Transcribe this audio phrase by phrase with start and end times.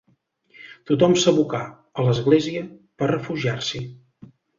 [0.91, 1.59] Tothom s'abocà
[1.99, 2.63] a l'església
[3.03, 3.83] per refugiar-s'hi.